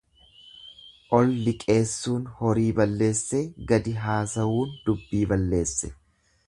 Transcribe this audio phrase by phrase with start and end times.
[1.17, 5.97] Ol liqeessuun horii balleessee gadi haasawuun dubbii balleesse.